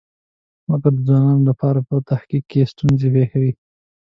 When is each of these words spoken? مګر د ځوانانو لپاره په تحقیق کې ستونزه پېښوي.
مګر 0.69 0.91
د 0.95 0.99
ځوانانو 1.07 1.47
لپاره 1.49 1.79
په 1.87 1.95
تحقیق 2.09 2.43
کې 2.51 2.69
ستونزه 2.71 3.07
پېښوي. 3.15 3.51